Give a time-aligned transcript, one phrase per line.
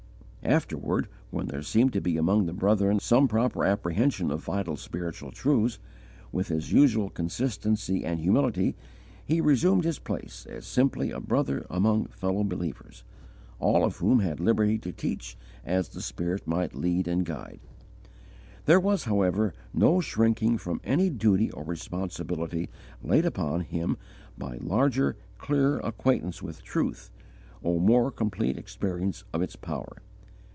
[0.43, 5.29] Afterward, when there seemed to be among the brethren some proper apprehension of vital spiritual
[5.31, 5.77] truths,
[6.31, 8.75] with his usual consistency and humility
[9.23, 13.03] he resumed his place as simply a brother among fellow believers,
[13.59, 17.59] all of whom had liberty to teach as the Spirit might lead and guide.
[18.65, 22.67] There was, however, no shrinking from any duty or responsibility
[23.03, 23.95] laid upon him
[24.39, 27.11] by larger, clearer acquaintance with truth,
[27.61, 29.97] or more complete experience of its power.